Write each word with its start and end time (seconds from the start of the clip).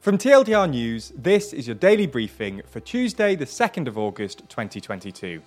From 0.00 0.16
TLDR 0.16 0.70
News, 0.70 1.12
this 1.14 1.52
is 1.52 1.66
your 1.66 1.76
daily 1.76 2.06
briefing 2.06 2.62
for 2.64 2.80
Tuesday, 2.80 3.34
the 3.34 3.44
2nd 3.44 3.86
of 3.86 3.98
August 3.98 4.38
2022. 4.48 5.42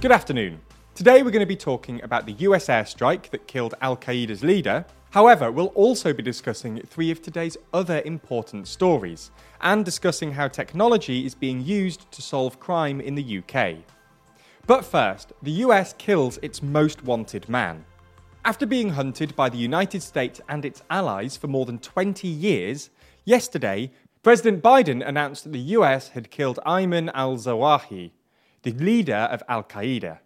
Good 0.00 0.12
afternoon. 0.12 0.60
Today 0.94 1.24
we're 1.24 1.32
going 1.32 1.40
to 1.40 1.46
be 1.46 1.56
talking 1.56 2.00
about 2.04 2.26
the 2.26 2.34
US 2.34 2.68
airstrike 2.68 3.30
that 3.30 3.48
killed 3.48 3.74
Al 3.80 3.96
Qaeda's 3.96 4.44
leader. 4.44 4.84
However, 5.10 5.50
we'll 5.50 5.74
also 5.74 6.12
be 6.12 6.22
discussing 6.22 6.80
three 6.82 7.10
of 7.10 7.20
today's 7.20 7.56
other 7.74 8.02
important 8.04 8.68
stories 8.68 9.32
and 9.62 9.84
discussing 9.84 10.30
how 10.30 10.46
technology 10.46 11.26
is 11.26 11.34
being 11.34 11.60
used 11.60 12.08
to 12.12 12.22
solve 12.22 12.60
crime 12.60 13.00
in 13.00 13.16
the 13.16 13.42
UK. 13.42 13.78
But 14.68 14.84
first, 14.84 15.32
the 15.42 15.50
US 15.66 15.92
kills 15.94 16.38
its 16.40 16.62
most 16.62 17.02
wanted 17.02 17.48
man. 17.48 17.84
After 18.46 18.64
being 18.64 18.90
hunted 18.90 19.34
by 19.34 19.48
the 19.48 19.58
United 19.58 20.04
States 20.04 20.40
and 20.48 20.64
its 20.64 20.80
allies 20.88 21.36
for 21.36 21.48
more 21.48 21.66
than 21.66 21.80
20 21.80 22.28
years, 22.28 22.90
yesterday, 23.24 23.90
President 24.22 24.62
Biden 24.62 25.04
announced 25.04 25.42
that 25.42 25.52
the 25.52 25.74
US 25.74 26.10
had 26.10 26.30
killed 26.30 26.60
Ayman 26.64 27.10
al 27.12 27.36
Zawahiri, 27.38 28.12
the 28.62 28.70
leader 28.70 29.26
of 29.32 29.42
Al 29.48 29.64
Qaeda. 29.64 30.20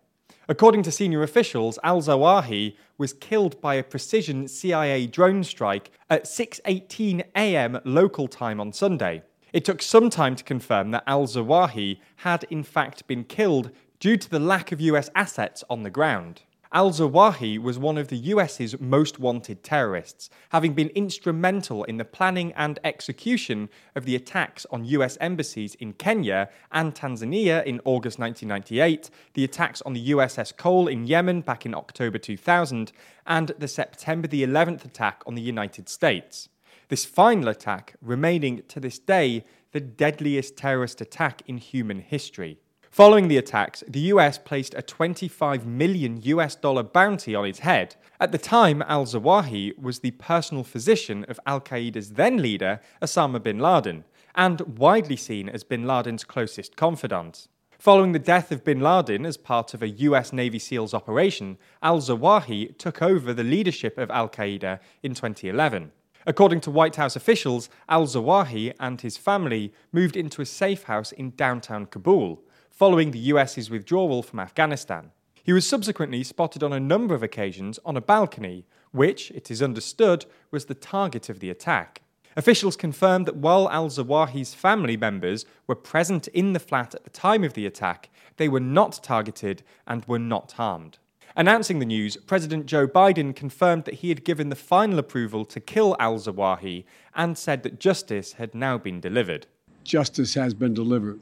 According 0.51 0.83
to 0.83 0.93
senior 0.93 1.23
officials, 1.23 1.79
al 1.83 2.03
Zawahiri 2.03 2.77
was 2.99 3.15
killed 3.15 3.59
by 3.63 3.77
a 3.77 3.83
precision 3.83 4.49
CIA 4.49 5.07
drone 5.07 5.43
strike 5.43 5.91
at 6.11 6.25
6:18 6.25 7.25
a.m. 7.35 7.81
local 7.87 8.29
time 8.29 8.61
on 8.61 8.75
Sunday. 8.75 9.23
It 9.55 9.65
took 9.65 9.81
some 9.81 10.11
time 10.11 10.37
to 10.37 10.45
confirm 10.45 10.91
that 10.91 11.05
al 11.07 11.27
Zawahiri 11.27 12.01
had 12.17 12.45
in 12.51 12.65
fact 12.65 13.07
been 13.07 13.25
killed 13.25 13.71
due 13.99 14.19
to 14.19 14.29
the 14.29 14.39
lack 14.39 14.73
of 14.73 14.81
US 14.83 15.09
assets 15.15 15.65
on 15.71 15.85
the 15.85 15.97
ground. 15.99 16.43
Al 16.73 16.93
Zawahiri 16.93 17.59
was 17.59 17.81
one 17.81 17.99
of 17.99 18.07
the 18.07 18.17
US's 18.17 18.79
most 18.79 19.19
wanted 19.19 19.65
terrorists, 19.65 20.31
having 20.51 20.73
been 20.73 20.91
instrumental 20.91 21.83
in 21.83 21.97
the 21.97 22.05
planning 22.05 22.53
and 22.53 22.79
execution 22.85 23.69
of 23.97 24.05
the 24.05 24.15
attacks 24.15 24.67
on 24.71 24.85
US 24.85 25.19
embassies 25.21 25.75
in 25.75 25.95
Kenya 25.95 26.49
and 26.71 26.95
Tanzania 26.95 27.65
in 27.65 27.81
August 27.85 28.21
1998, 28.21 29.11
the 29.35 29.43
attacks 29.43 29.83
on 29.83 29.95
the 29.95 30.11
USS 30.11 30.57
Cole 30.57 30.87
in 30.87 31.09
Yemen 31.09 31.41
back 31.41 31.67
in 31.67 31.75
October 31.75 32.19
2000, 32.19 32.93
and 33.27 33.51
the 33.59 33.67
September 33.67 34.29
the 34.29 34.45
11th 34.45 34.85
attack 34.85 35.25
on 35.27 35.35
the 35.35 35.43
United 35.43 35.89
States. 35.89 36.49
This 36.89 37.05
final 37.05 37.49
attack 37.49 37.97
remaining 38.01 38.63
to 38.69 38.79
this 38.79 39.01
day 39.01 39.45
the 39.73 39.81
deadliest 39.81 40.57
terrorist 40.57 41.01
attack 41.01 41.43
in 41.49 41.59
human 41.59 41.99
history. 41.99 42.61
Following 42.91 43.29
the 43.29 43.37
attacks, 43.37 43.85
the 43.87 44.01
US 44.15 44.37
placed 44.37 44.75
a 44.75 44.83
25 44.83 45.65
million 45.65 46.21
US 46.25 46.57
dollar 46.57 46.83
bounty 46.83 47.37
on 47.37 47.45
his 47.45 47.61
head. 47.61 47.95
At 48.19 48.33
the 48.33 48.37
time, 48.37 48.83
al 48.83 49.07
Zawahiri 49.07 49.79
was 49.81 50.01
the 50.01 50.11
personal 50.11 50.65
physician 50.65 51.25
of 51.29 51.39
Al 51.47 51.61
Qaeda's 51.61 52.15
then 52.15 52.43
leader, 52.43 52.81
Osama 53.01 53.41
bin 53.41 53.61
Laden, 53.61 54.03
and 54.35 54.77
widely 54.77 55.15
seen 55.15 55.49
as 55.49 55.63
bin 55.63 55.87
Laden's 55.87 56.25
closest 56.25 56.75
confidant. 56.75 57.47
Following 57.79 58.11
the 58.11 58.19
death 58.19 58.51
of 58.51 58.65
bin 58.65 58.81
Laden 58.81 59.25
as 59.25 59.37
part 59.37 59.73
of 59.73 59.85
a 59.85 59.89
US 59.89 60.33
Navy 60.33 60.59
SEALs 60.59 60.93
operation, 60.93 61.59
al 61.85 62.01
Zawahiri 62.01 62.77
took 62.77 63.01
over 63.01 63.33
the 63.33 63.45
leadership 63.45 63.99
of 63.99 64.11
Al 64.11 64.29
Qaeda 64.29 64.81
in 65.05 65.15
2011. 65.15 65.93
According 66.27 66.61
to 66.63 66.73
White 66.73 66.97
House 66.97 67.15
officials, 67.15 67.71
al 67.89 68.07
Zawahiri 68.07 68.75
and 68.81 69.01
his 69.01 69.17
family 69.17 69.73
moved 69.93 70.17
into 70.17 70.43
a 70.43 70.47
safe 70.47 70.83
house 70.83 71.13
in 71.13 71.31
downtown 71.31 71.87
Kabul 71.87 72.43
following 72.81 73.11
the 73.11 73.29
US's 73.35 73.69
withdrawal 73.69 74.23
from 74.23 74.41
Afghanistan. 74.41 75.11
He 75.43 75.53
was 75.53 75.69
subsequently 75.69 76.25
spotted 76.25 76.63
on 76.63 76.73
a 76.73 76.81
number 76.81 77.15
of 77.15 77.23
occasions 77.23 77.79
on 77.85 77.95
a 77.95 78.01
balcony, 78.01 78.65
which, 78.91 79.31
it 79.33 79.51
is 79.51 79.61
understood, 79.61 80.25
was 80.51 80.65
the 80.65 80.75
target 80.75 81.29
of 81.29 81.41
the 81.41 81.51
attack. 81.51 82.01
Officials 82.39 82.77
confirmed 82.77 83.27
that 83.27 83.37
while 83.37 83.69
al 83.69 83.91
Zawahiri's 83.91 84.55
family 84.55 84.97
members 84.97 85.45
were 85.67 85.75
present 85.75 86.27
in 86.29 86.55
the 86.55 86.59
flat 86.59 86.95
at 86.95 87.05
the 87.05 87.11
time 87.11 87.45
of 87.45 87.53
the 87.53 87.67
attack, 87.67 88.09
they 88.39 88.49
were 88.49 88.59
not 88.59 89.03
targeted 89.03 89.63
and 89.87 90.07
were 90.07 90.19
not 90.19 90.53
harmed. 90.53 90.97
Announcing 91.37 91.81
the 91.81 91.85
news, 91.85 92.17
President 92.17 92.65
Joe 92.65 92.89
Biden 92.89 93.37
confirmed 93.37 93.85
that 93.85 93.97
he 93.97 94.09
had 94.09 94.25
given 94.25 94.49
the 94.49 94.57
final 94.57 94.99
approval 94.99 95.45
to 95.45 95.61
kill 95.61 95.97
al 96.01 96.19
Zawahiri 96.19 96.87
and 97.15 97.37
said 97.37 97.63
that 97.63 97.79
justice 97.79 98.33
had 98.33 98.55
now 98.55 98.79
been 98.79 99.01
delivered. 99.01 99.47
Justice 99.85 100.33
has 100.33 100.55
been 100.55 100.73
delivered 100.73 101.21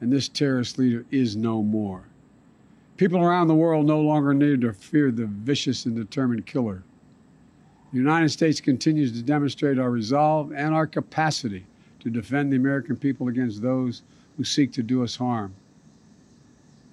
and 0.00 0.12
this 0.12 0.28
terrorist 0.28 0.78
leader 0.78 1.04
is 1.10 1.36
no 1.36 1.62
more. 1.62 2.04
People 2.96 3.22
around 3.22 3.48
the 3.48 3.54
world 3.54 3.86
no 3.86 4.00
longer 4.00 4.32
need 4.32 4.62
to 4.62 4.72
fear 4.72 5.10
the 5.10 5.26
vicious 5.26 5.84
and 5.84 5.94
determined 5.94 6.46
killer. 6.46 6.82
The 7.92 7.98
United 7.98 8.30
States 8.30 8.60
continues 8.60 9.12
to 9.12 9.22
demonstrate 9.22 9.78
our 9.78 9.90
resolve 9.90 10.52
and 10.52 10.74
our 10.74 10.86
capacity 10.86 11.64
to 12.00 12.10
defend 12.10 12.52
the 12.52 12.56
American 12.56 12.96
people 12.96 13.28
against 13.28 13.62
those 13.62 14.02
who 14.36 14.44
seek 14.44 14.72
to 14.72 14.82
do 14.82 15.02
us 15.02 15.16
harm. 15.16 15.54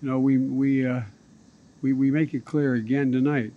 You 0.01 0.09
know, 0.09 0.19
we, 0.19 0.37
we, 0.37 0.85
uh, 0.85 1.01
we, 1.81 1.93
we 1.93 2.11
make 2.11 2.33
it 2.33 2.45
clear 2.45 2.75
again 2.75 3.11
tonight 3.11 3.53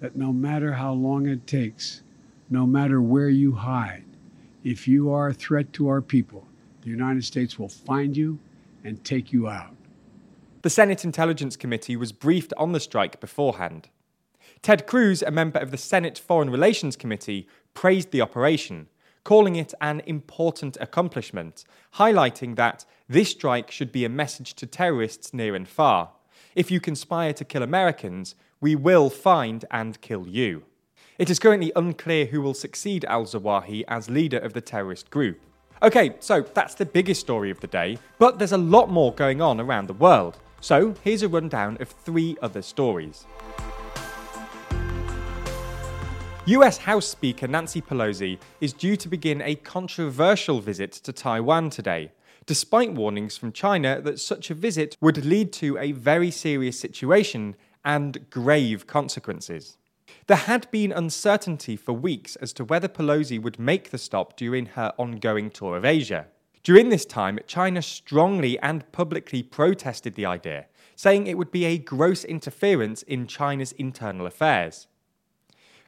that 0.00 0.16
no 0.16 0.32
matter 0.32 0.72
how 0.72 0.92
long 0.92 1.26
it 1.26 1.46
takes, 1.46 2.02
no 2.48 2.66
matter 2.66 3.00
where 3.00 3.28
you 3.28 3.52
hide, 3.52 4.04
if 4.64 4.88
you 4.88 5.12
are 5.12 5.28
a 5.28 5.34
threat 5.34 5.72
to 5.74 5.88
our 5.88 6.00
people, 6.00 6.46
the 6.82 6.90
United 6.90 7.24
States 7.24 7.58
will 7.58 7.68
find 7.68 8.16
you 8.16 8.38
and 8.84 9.04
take 9.04 9.32
you 9.32 9.48
out. 9.48 9.74
The 10.62 10.70
Senate 10.70 11.04
Intelligence 11.04 11.56
Committee 11.56 11.96
was 11.96 12.12
briefed 12.12 12.52
on 12.56 12.72
the 12.72 12.80
strike 12.80 13.20
beforehand. 13.20 13.88
Ted 14.62 14.86
Cruz, 14.86 15.22
a 15.22 15.30
member 15.30 15.58
of 15.58 15.70
the 15.70 15.78
Senate 15.78 16.18
Foreign 16.18 16.50
Relations 16.50 16.96
Committee, 16.96 17.48
praised 17.72 18.10
the 18.10 18.20
operation, 18.20 18.88
calling 19.24 19.56
it 19.56 19.72
an 19.80 20.02
important 20.06 20.76
accomplishment, 20.80 21.64
highlighting 21.94 22.56
that 22.56 22.84
this 23.08 23.30
strike 23.30 23.70
should 23.70 23.90
be 23.90 24.04
a 24.04 24.10
message 24.10 24.54
to 24.54 24.66
terrorists 24.66 25.32
near 25.32 25.54
and 25.54 25.66
far. 25.66 26.10
If 26.54 26.70
you 26.70 26.80
conspire 26.80 27.32
to 27.34 27.44
kill 27.44 27.62
Americans, 27.62 28.34
we 28.60 28.74
will 28.74 29.08
find 29.08 29.64
and 29.70 30.00
kill 30.00 30.28
you. 30.28 30.64
It 31.18 31.30
is 31.30 31.38
currently 31.38 31.72
unclear 31.76 32.26
who 32.26 32.40
will 32.40 32.54
succeed 32.54 33.04
al 33.06 33.24
Zawahiri 33.24 33.84
as 33.88 34.10
leader 34.10 34.38
of 34.38 34.52
the 34.52 34.60
terrorist 34.60 35.10
group. 35.10 35.40
Okay, 35.82 36.14
so 36.20 36.42
that's 36.42 36.74
the 36.74 36.84
biggest 36.84 37.22
story 37.22 37.50
of 37.50 37.58
the 37.60 37.66
day, 37.66 37.96
but 38.18 38.38
there's 38.38 38.52
a 38.52 38.58
lot 38.58 38.90
more 38.90 39.14
going 39.14 39.40
on 39.40 39.58
around 39.58 39.86
the 39.86 39.94
world. 39.94 40.36
So 40.60 40.94
here's 41.02 41.22
a 41.22 41.28
rundown 41.28 41.78
of 41.80 41.88
three 41.88 42.36
other 42.42 42.60
stories. 42.60 43.24
US 46.44 46.76
House 46.76 47.06
Speaker 47.06 47.48
Nancy 47.48 47.80
Pelosi 47.80 48.38
is 48.60 48.74
due 48.74 48.94
to 48.94 49.08
begin 49.08 49.40
a 49.40 49.54
controversial 49.54 50.60
visit 50.60 50.92
to 50.92 51.14
Taiwan 51.14 51.70
today, 51.70 52.12
despite 52.44 52.92
warnings 52.92 53.38
from 53.38 53.50
China 53.50 54.02
that 54.02 54.20
such 54.20 54.50
a 54.50 54.54
visit 54.54 54.98
would 55.00 55.24
lead 55.24 55.50
to 55.54 55.78
a 55.78 55.92
very 55.92 56.30
serious 56.30 56.78
situation 56.78 57.56
and 57.86 58.28
grave 58.28 58.86
consequences. 58.86 59.78
There 60.30 60.36
had 60.36 60.70
been 60.70 60.92
uncertainty 60.92 61.74
for 61.74 61.92
weeks 61.92 62.36
as 62.36 62.52
to 62.52 62.64
whether 62.64 62.86
Pelosi 62.86 63.42
would 63.42 63.58
make 63.58 63.90
the 63.90 63.98
stop 63.98 64.36
during 64.36 64.66
her 64.66 64.94
ongoing 64.96 65.50
tour 65.50 65.76
of 65.76 65.84
Asia. 65.84 66.28
During 66.62 66.88
this 66.88 67.04
time, 67.04 67.40
China 67.48 67.82
strongly 67.82 68.56
and 68.60 68.92
publicly 68.92 69.42
protested 69.42 70.14
the 70.14 70.26
idea, 70.26 70.66
saying 70.94 71.26
it 71.26 71.36
would 71.36 71.50
be 71.50 71.64
a 71.64 71.78
gross 71.78 72.22
interference 72.22 73.02
in 73.02 73.26
China's 73.26 73.72
internal 73.72 74.24
affairs. 74.24 74.86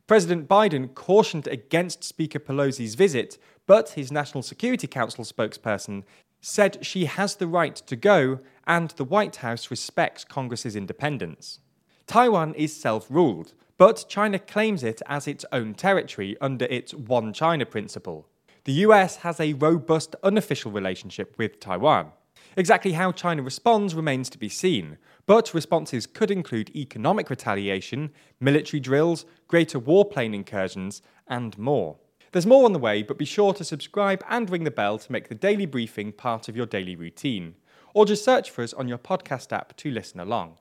President 0.09 0.49
Biden 0.49 0.93
cautioned 0.93 1.47
against 1.47 2.03
Speaker 2.03 2.41
Pelosi's 2.41 2.97
visit, 2.97 3.39
but 3.69 3.91
his 3.91 4.11
National 4.11 4.43
Security 4.43 4.89
Council 4.89 5.23
spokesperson 5.23 6.03
said 6.41 6.85
she 6.85 7.05
has 7.05 7.37
the 7.37 7.47
right 7.47 7.77
to 7.77 7.95
go 7.95 8.41
and 8.67 8.91
the 8.97 9.05
White 9.05 9.37
House 9.37 9.71
respects 9.71 10.25
Congress's 10.25 10.75
independence. 10.75 11.61
Taiwan 12.07 12.55
is 12.55 12.75
self 12.75 13.07
ruled, 13.11 13.55
but 13.79 14.05
China 14.09 14.39
claims 14.39 14.82
it 14.82 15.03
as 15.06 15.26
its 15.26 15.44
own 15.53 15.75
territory 15.75 16.37
under 16.41 16.67
its 16.67 16.94
One 16.94 17.32
China 17.32 17.67
principle. 17.67 18.29
The 18.65 18.73
US 18.87 19.17
has 19.17 19.41
a 19.41 19.55
robust 19.55 20.15
unofficial 20.23 20.71
relationship 20.71 21.35
with 21.38 21.59
Taiwan. 21.59 22.12
Exactly 22.56 22.93
how 22.93 23.12
China 23.12 23.43
responds 23.43 23.94
remains 23.94 24.29
to 24.31 24.38
be 24.38 24.49
seen, 24.49 24.99
but 25.26 25.55
responses 25.55 26.06
could 26.06 26.31
include 26.31 26.75
economic 26.76 27.31
retaliation, 27.31 28.11
military 28.41 28.81
drills, 28.81 29.25
greater 29.49 29.81
warplane 29.81 30.35
incursions, 30.35 31.03
and 31.26 31.56
more. 31.56 31.97
There's 32.32 32.47
more 32.47 32.65
on 32.65 32.73
the 32.73 32.79
way, 32.79 33.03
but 33.03 33.19
be 33.19 33.25
sure 33.25 33.53
to 33.55 33.65
subscribe 33.65 34.25
and 34.29 34.49
ring 34.49 34.65
the 34.65 34.71
bell 34.71 34.99
to 34.99 35.12
make 35.12 35.29
the 35.29 35.35
daily 35.35 35.67
briefing 35.67 36.12
part 36.12 36.49
of 36.49 36.56
your 36.56 36.67
daily 36.67 36.97
routine. 36.97 37.55
Or 37.94 38.06
just 38.06 38.25
search 38.25 38.50
for 38.50 38.62
us 38.62 38.73
on 38.73 38.88
your 38.88 38.99
podcast 38.99 39.53
app 39.53 39.76
to 39.79 39.91
listen 39.91 40.21
along. 40.21 40.59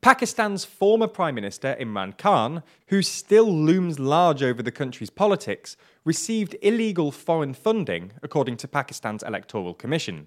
Pakistan's 0.00 0.64
former 0.64 1.06
Prime 1.06 1.34
Minister 1.34 1.76
Imran 1.80 2.16
Khan, 2.18 2.62
who 2.88 3.02
still 3.02 3.50
looms 3.50 3.98
large 3.98 4.42
over 4.42 4.62
the 4.62 4.72
country's 4.72 5.10
politics, 5.10 5.76
received 6.04 6.56
illegal 6.60 7.10
foreign 7.10 7.54
funding, 7.54 8.12
according 8.22 8.56
to 8.58 8.68
Pakistan's 8.68 9.22
Electoral 9.22 9.74
Commission. 9.74 10.26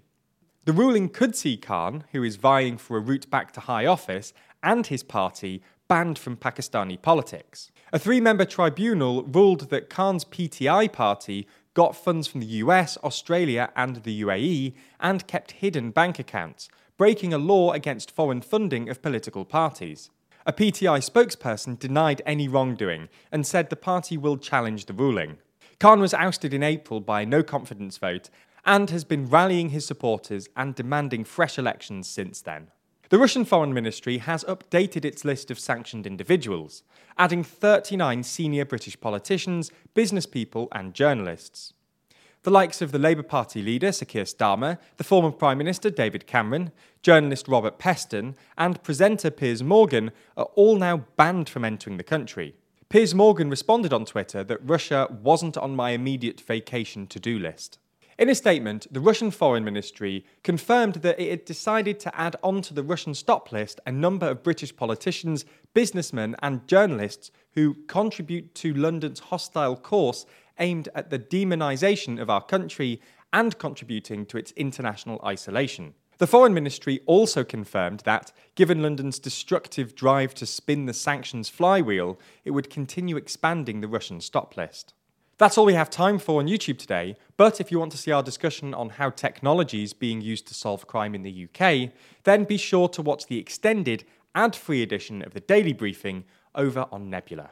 The 0.65 0.73
ruling 0.73 1.09
could 1.09 1.35
see 1.35 1.57
Khan, 1.57 2.03
who 2.11 2.23
is 2.23 2.35
vying 2.35 2.77
for 2.77 2.97
a 2.97 3.01
route 3.01 3.29
back 3.29 3.51
to 3.53 3.61
high 3.61 3.85
office, 3.85 4.33
and 4.61 4.87
his 4.87 5.03
party 5.03 5.61
banned 5.87 6.19
from 6.19 6.37
Pakistani 6.37 7.01
politics. 7.01 7.71
A 7.91 7.99
three 7.99 8.21
member 8.21 8.45
tribunal 8.45 9.23
ruled 9.23 9.69
that 9.69 9.89
Khan's 9.89 10.25
PTI 10.25 10.91
party 10.91 11.47
got 11.73 11.95
funds 11.95 12.27
from 12.27 12.41
the 12.41 12.47
US, 12.63 12.97
Australia, 13.03 13.71
and 13.75 13.97
the 13.97 14.21
UAE 14.21 14.73
and 14.99 15.25
kept 15.27 15.51
hidden 15.51 15.91
bank 15.91 16.19
accounts, 16.19 16.69
breaking 16.99 17.33
a 17.33 17.37
law 17.37 17.71
against 17.71 18.11
foreign 18.11 18.41
funding 18.41 18.89
of 18.89 19.01
political 19.01 19.45
parties. 19.45 20.09
A 20.45 20.51
PTI 20.51 20.99
spokesperson 20.99 21.79
denied 21.79 22.21
any 22.25 22.49
wrongdoing 22.49 23.07
and 23.31 23.47
said 23.47 23.69
the 23.69 23.77
party 23.77 24.17
will 24.17 24.35
challenge 24.35 24.85
the 24.85 24.93
ruling. 24.93 25.37
Khan 25.79 26.01
was 26.01 26.13
ousted 26.13 26.53
in 26.53 26.61
April 26.61 26.99
by 26.99 27.21
a 27.21 27.25
no 27.25 27.41
confidence 27.41 27.97
vote 27.97 28.29
and 28.65 28.89
has 28.89 29.05
been 29.05 29.29
rallying 29.29 29.69
his 29.69 29.85
supporters 29.85 30.49
and 30.57 30.75
demanding 30.75 31.23
fresh 31.23 31.57
elections 31.57 32.05
since 32.05 32.41
then. 32.41 32.67
The 33.07 33.17
Russian 33.17 33.45
Foreign 33.45 33.73
Ministry 33.73 34.17
has 34.17 34.43
updated 34.43 35.05
its 35.05 35.23
list 35.23 35.49
of 35.49 35.57
sanctioned 35.57 36.05
individuals, 36.05 36.83
adding 37.17 37.45
39 37.45 38.23
senior 38.23 38.65
British 38.65 38.99
politicians, 38.99 39.71
business 39.93 40.25
people, 40.25 40.67
and 40.73 40.93
journalists. 40.93 41.73
The 42.43 42.51
likes 42.51 42.81
of 42.81 42.93
the 42.93 42.99
Labour 42.99 43.23
Party 43.23 43.61
leader 43.61 43.91
Sir 43.91 44.05
Keir 44.05 44.23
Starmer, 44.23 44.77
the 44.95 45.03
former 45.03 45.29
Prime 45.29 45.57
Minister 45.57 45.89
David 45.89 46.25
Cameron, 46.25 46.71
journalist 47.03 47.49
Robert 47.49 47.77
Peston, 47.77 48.33
and 48.57 48.81
presenter 48.81 49.29
Piers 49.29 49.61
Morgan 49.61 50.11
are 50.37 50.47
all 50.55 50.77
now 50.77 51.03
banned 51.17 51.49
from 51.49 51.65
entering 51.65 51.97
the 51.97 52.03
country. 52.03 52.55
Piers 52.87 53.13
Morgan 53.13 53.49
responded 53.49 53.91
on 53.91 54.05
Twitter 54.05 54.41
that 54.45 54.61
Russia 54.63 55.09
wasn't 55.21 55.57
on 55.57 55.75
my 55.75 55.89
immediate 55.89 56.39
vacation 56.39 57.07
to 57.07 57.19
do 57.19 57.37
list. 57.37 57.77
In 58.17 58.29
a 58.29 58.35
statement, 58.35 58.87
the 58.89 59.01
Russian 59.01 59.31
Foreign 59.31 59.65
Ministry 59.65 60.25
confirmed 60.43 60.95
that 60.95 61.19
it 61.19 61.29
had 61.29 61.45
decided 61.45 61.99
to 62.01 62.19
add 62.19 62.37
onto 62.41 62.73
the 62.73 62.83
Russian 62.83 63.15
stop 63.15 63.51
list 63.51 63.81
a 63.85 63.91
number 63.91 64.29
of 64.29 64.43
British 64.43 64.73
politicians, 64.73 65.43
businessmen, 65.73 66.37
and 66.41 66.67
journalists 66.67 67.31
who 67.53 67.75
contribute 67.87 68.55
to 68.55 68.73
London's 68.73 69.19
hostile 69.19 69.75
course 69.75 70.25
aimed 70.59 70.89
at 70.93 71.09
the 71.09 71.19
demonisation 71.19 72.21
of 72.21 72.29
our 72.29 72.43
country 72.43 73.01
and 73.31 73.57
contributing 73.57 74.25
to 74.27 74.37
its 74.37 74.51
international 74.53 75.21
isolation. 75.25 75.93
The 76.19 76.27
Foreign 76.27 76.53
Ministry 76.53 76.99
also 77.05 77.45
confirmed 77.45 78.01
that, 78.01 78.33
given 78.55 78.81
London's 78.81 79.19
destructive 79.19 79.95
drive 79.95 80.33
to 80.35 80.45
spin 80.45 80.85
the 80.85 80.93
sanctions 80.93 81.47
flywheel, 81.47 82.19
it 82.43 82.51
would 82.51 82.69
continue 82.69 83.15
expanding 83.15 83.79
the 83.79 83.87
Russian 83.87 84.19
stop 84.19 84.57
list. 84.57 84.93
That's 85.37 85.57
all 85.57 85.65
we 85.65 85.75
have 85.75 85.89
time 85.89 86.19
for 86.19 86.41
on 86.41 86.49
YouTube 86.49 86.77
today, 86.77 87.15
but 87.37 87.61
if 87.61 87.71
you 87.71 87.79
want 87.79 87.93
to 87.93 87.97
see 87.97 88.11
our 88.11 88.21
discussion 88.21 88.73
on 88.73 88.89
how 88.89 89.11
technology 89.11 89.83
is 89.83 89.93
being 89.93 90.19
used 90.19 90.45
to 90.49 90.53
solve 90.53 90.87
crime 90.87 91.15
in 91.15 91.23
the 91.23 91.47
UK, 91.47 91.91
then 92.25 92.43
be 92.43 92.57
sure 92.57 92.89
to 92.89 93.01
watch 93.01 93.27
the 93.27 93.39
extended, 93.39 94.03
ad 94.35 94.57
free 94.57 94.83
edition 94.83 95.21
of 95.21 95.33
the 95.33 95.39
Daily 95.39 95.71
Briefing 95.71 96.25
over 96.53 96.85
on 96.91 97.09
Nebula. 97.09 97.51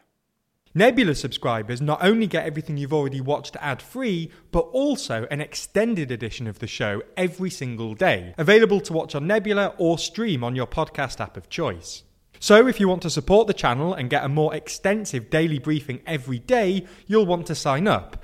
Nebula 0.78 1.16
subscribers 1.16 1.82
not 1.82 2.04
only 2.04 2.28
get 2.28 2.46
everything 2.46 2.78
you've 2.78 2.94
already 2.94 3.20
watched 3.20 3.56
ad 3.60 3.82
free, 3.82 4.30
but 4.52 4.60
also 4.60 5.26
an 5.32 5.42
extended 5.42 6.12
edition 6.12 6.46
of 6.46 6.60
the 6.60 6.68
show 6.68 7.02
every 7.18 7.50
single 7.50 7.96
day, 7.96 8.36
available 8.38 8.80
to 8.82 8.94
watch 8.94 9.16
on 9.16 9.26
Nebula 9.26 9.74
or 9.80 9.98
stream 9.98 10.44
on 10.44 10.56
your 10.56 10.68
podcast 10.68 11.20
app 11.20 11.36
of 11.36 11.50
choice. 11.50 12.04
So, 12.40 12.68
if 12.68 12.80
you 12.80 12.88
want 12.88 13.02
to 13.02 13.10
support 13.10 13.48
the 13.48 13.56
channel 13.56 13.96
and 13.96 14.12
get 14.12 14.24
a 14.24 14.30
more 14.30 14.54
extensive 14.54 15.32
daily 15.32 15.58
briefing 15.58 16.02
every 16.06 16.38
day, 16.38 16.86
you'll 17.08 17.26
want 17.26 17.48
to 17.48 17.56
sign 17.56 17.88
up. 17.88 18.24